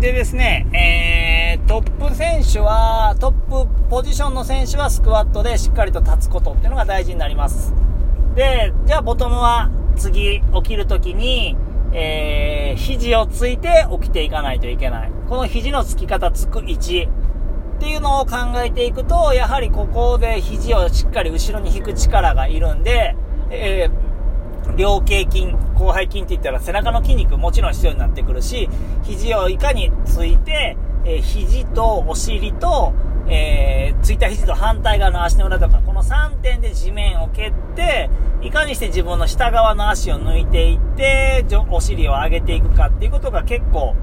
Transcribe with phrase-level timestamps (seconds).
[0.00, 7.72] でですね、えー、トップ選手は、トップポジションの選手はスクワットでしっかりと立つことっていうのが大事になります。
[8.34, 11.56] で、じゃあボトムは次起きるときに、
[11.92, 15.10] えー、肘をついて起きていかないといけない。
[15.30, 17.08] この肘のつき方、つく位置
[17.76, 23.16] っていうのを考えていくと、やはりここで肘をしっかり後ろに引く力がいるんで、
[23.50, 24.05] えー、
[24.76, 25.46] 両頸筋、
[25.76, 28.68] 広背筋って言ったら背中の筋肉もちろん必要になってくるし、
[29.04, 32.92] 肘をいかについて、えー、肘とお尻と、
[33.28, 38.10] えー、ついた肘と反対側の足の裏とか、この3点で地面を蹴って、
[38.42, 43.94] いかにして自分の下側の足を抜いていって、お尻を上げていくかっていうことが結構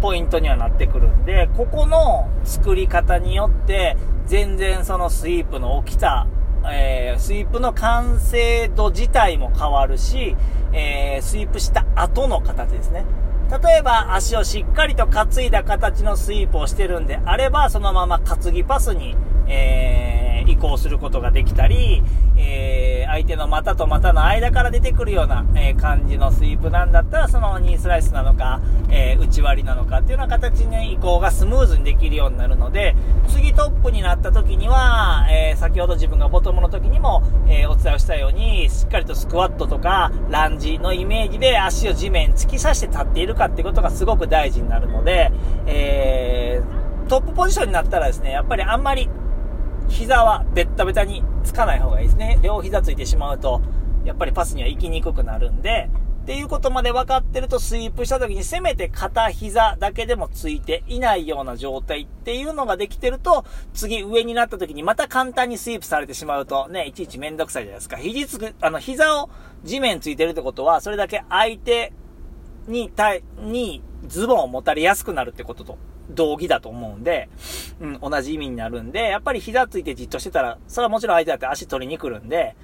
[0.00, 6.26] ポイントにはなってくるんで、ここの作り方によって、全然そのスイープの起きた、
[6.70, 10.36] えー、スイープの完成度自体も変わるし、
[10.72, 13.04] えー、スイープした後の形ですね。
[13.50, 22.02] 例えば足をしっかりと担いだ形のスイープをしてるんであれば、そのまま担ぎパスに、えー、移行することができたり、
[22.36, 32.94] えー、相手の股と股の間から出てくるような、えー、感じのスイープなんだったら、そのニースライスなのか、え内割りなのかっていうような形に移行がスムーズにできるようになるので、
[33.28, 45.32] 次トップになった時には、え先ほど自分がボトムの時にも、えお伝えをしたように、しっかりとスクワットとかランジのイメージで足を地面突き刺して立っているかってことがすごく大事になるので、
[45.66, 49.08] えートップポジションになったらですね、やっぱりあんまり
[49.88, 52.38] 膝はベッタベタにつかない方がいいですね。
[52.42, 53.62] 両膝ついてしまうと、
[54.04, 55.88] やっぱりパスには行きにくくなるんで、
[56.24, 67.98] っていうことまで分かってるとスイープした時にせめて片膝だけでもついていないような状態っていうのができてると、次上になった時にまた簡単にスイープされてしまうとね、いちいちめんどくさいじゃないですか。
[67.98, 69.28] 肘つく、あの、膝を
[69.64, 71.92] 地面ついてるってことは、それだけ相手
[72.68, 75.78] に対、にズボンを持たれやすくなるってことと
[76.10, 77.28] 同義だと思うんで、
[77.80, 82.56] うん、同じ意味になるんで、やっぱり膝ついてじっとしてたら、それはもちろん相手だって足取りに来るんで、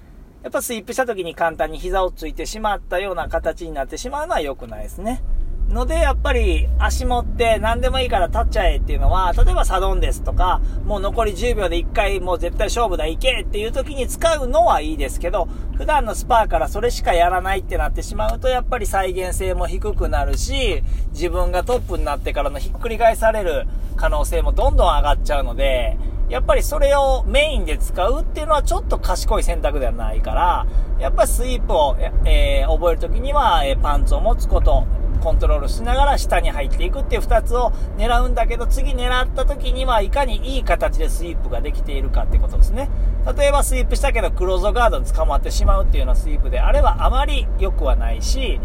[0.43, 5.23] やっぱスイップした時に簡単に膝をついてしまったような形になってしまうのは良くないですね。
[5.71, 20.83] ので、やっぱり足持って何でもいいから立っちゃえっていうのは、例えばサドンですとか、もう残り10秒で1回もう絶対勝負だ、いけっていう時に使うのはいいですけど、普段のスパーからそれしかやらないってなってしまうと、やっぱり再現性も低くなるし、
[21.13, 23.67] 自分がトップになってからのひっくり返される
[23.97, 25.97] 可能性もどんどん上がっちゃうので、
[26.31, 30.67] やっぱりそれをメインで使うっていうのはちょっと賢い選択ではないから、
[31.01, 34.87] やっぱりスイープを、えー、覚えるときには、えー、パンツを持つこと、
[35.21, 42.89] コントロールしながら下に入っていくっていう2つを狙うんだけど、次狙った時にはいかにいい形でスイープができているかってことですね。
[43.37, 48.61] 例えばスイープしたけどクローズガードに捕まってしまうっていうようなスイープであればあまり良くはないし、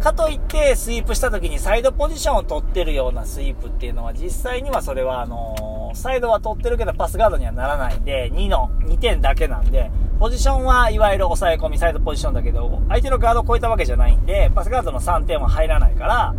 [0.00, 16.34] かといってスイープした時にサイドポジションを取ってるようなスイープっていうのは実際にはそれはあのー、サイドは取ってるけどパスガードにはならないんで、2の2点だけなんで、ポジションはいわゆる抑え込みサイドポジションだけど、相手のガードを超えたわけじゃないんで、パスガードの3点は入らないから、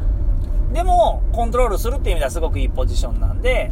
[0.73, 3.71] でも、コントロールするっていう意味ではすごくいいポジションなんで、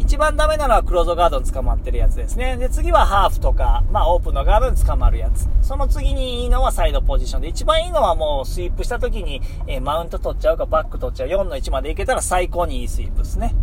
[0.00, 2.56] 一番ダメなのはクローズガードに捕まってるやつですね。
[2.56, 5.48] で、次はハーフとか、まあオープンのガードに捕まるやつ。
[5.62, 11.28] その次にいいのはサイドポジションで、一番いいのはもうスイープした時に、えー、マウント取っちゃうかバック取っちゃう。
[11.28, 13.54] 4の1までいけたら最高にいいスイープですね。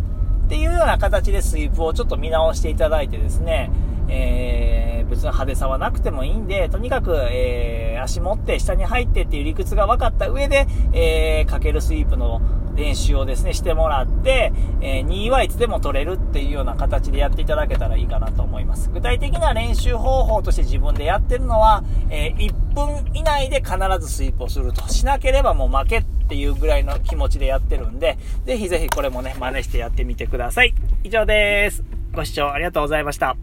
[0.48, 3.70] っていうような形でスイープをちょっと見直していただいてですね、
[4.08, 12.40] えー、別に派手さはなくてもいいんで、とにかく、えー、足持って下に入ってっていう理屈が分かった上で、えー、かけるスイープの
[12.76, 18.88] 練習をですね、してもらって、えー、2はいつでも取れるっていうような形でやっていただけたらいいかなと思います。
[18.88, 24.88] 具体的な練習方法として自分でやってるのは、えー、1分以内で必ずスイープをすると。
[24.88, 30.74] しなければもう負けっっていうぐらいの気持ちでやってるんで、ぜひぜひこれもね、真似してやってみてください。
[31.02, 31.82] 以上です。
[32.12, 33.34] ご視聴ありがとうございました。